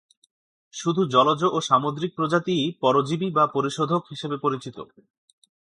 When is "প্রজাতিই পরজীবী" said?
2.15-3.27